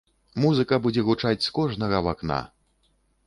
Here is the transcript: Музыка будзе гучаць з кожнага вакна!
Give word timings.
Музыка 0.43 0.77
будзе 0.85 1.03
гучаць 1.09 1.45
з 1.47 1.53
кожнага 1.59 2.01
вакна! 2.09 2.39